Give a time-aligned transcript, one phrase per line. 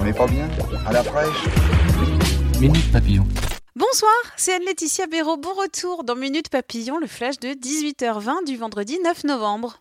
[0.00, 0.48] On n'est pas bien
[0.86, 1.44] À la fraîche
[2.58, 3.26] Minute Papillon.
[3.76, 5.36] Bonsoir, c'est Anne-Laetitia Béraud.
[5.36, 9.80] Bon retour dans Minute Papillon, le flash de 18h20 du vendredi 9 novembre.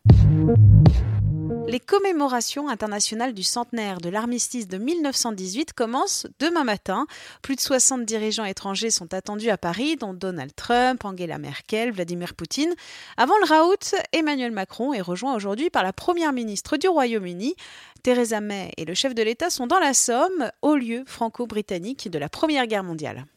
[1.70, 7.05] Les commémorations internationales du centenaire de l'armistice de 1918 commencent demain matin.
[7.43, 12.34] Plus de 60 dirigeants étrangers sont attendus à Paris, dont Donald Trump, Angela Merkel, Vladimir
[12.34, 12.74] Poutine.
[13.18, 17.54] Avant le raout, Emmanuel Macron est rejoint aujourd'hui par la première ministre du Royaume-Uni.
[18.01, 22.18] Theresa May et le chef de l'État sont dans la Somme, au lieu franco-britannique de
[22.18, 23.28] la Première Guerre mondiale.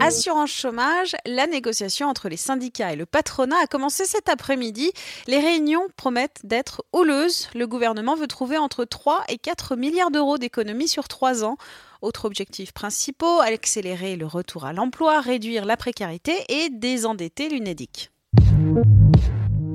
[0.00, 4.90] Assurance chômage, la négociation entre les syndicats et le patronat a commencé cet après-midi.
[5.26, 7.48] Les réunions promettent d'être houleuses.
[7.54, 11.56] Le gouvernement veut trouver entre 3 et 4 milliards d'euros d'économies sur 3 ans.
[12.00, 18.10] Autres objectifs principaux, accélérer le retour à l'emploi, réduire la précarité et désendetter l'UNEDIC.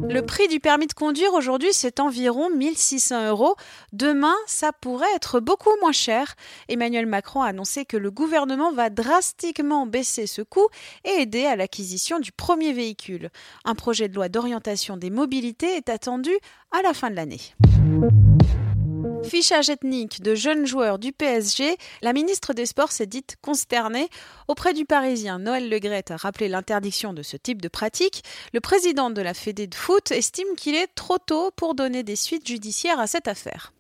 [0.10, 3.56] Le prix du permis de conduire aujourd'hui, c'est environ 1600 euros.
[3.92, 6.36] Demain, ça pourrait être beaucoup moins cher.
[6.70, 10.68] Emmanuel Macron a annoncé que le gouvernement va drastiquement baisser ce coût
[11.04, 13.30] et aider à l'acquisition du premier véhicule.
[13.66, 16.32] Un projet de loi d'orientation des mobilités est attendu
[16.72, 17.42] à la fin de l'année.
[19.28, 24.08] Fichage ethnique de jeunes joueurs du PSG, la ministre des Sports s'est dite consternée.
[24.48, 28.24] Auprès du Parisien, Noël Legrette a rappelé l'interdiction de ce type de pratique.
[28.54, 32.16] Le président de la Fédé de foot estime qu'il est trop tôt pour donner des
[32.16, 33.74] suites judiciaires à cette affaire.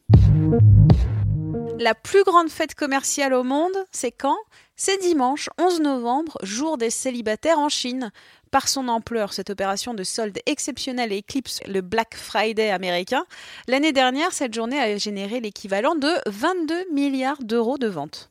[1.79, 4.37] La plus grande fête commerciale au monde, c'est quand?
[4.79, 8.11] C'est dimanche 11 novembre, jour des célibataires en Chine.
[8.51, 13.25] Par son ampleur, cette opération de solde exceptionnelle éclipse le Black Friday américain.
[13.67, 18.29] L'année dernière, cette journée a généré l'équivalent de 22 milliards d'euros de ventes.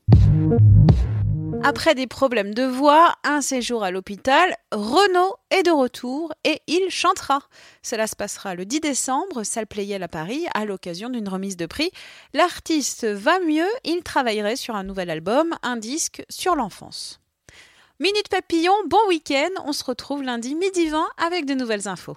[1.62, 6.90] Après des problèmes de voix, un séjour à l'hôpital, Renaud est de retour et il
[6.90, 7.40] chantera.
[7.82, 11.66] Cela se passera le 10 décembre, salle Playel à Paris, à l'occasion d'une remise de
[11.66, 11.90] prix.
[12.34, 17.20] L'artiste va mieux, il travaillerait sur un nouvel album, un disque sur l'enfance.
[17.98, 22.16] Minute Papillon, bon week-end, on se retrouve lundi midi 20 avec de nouvelles infos.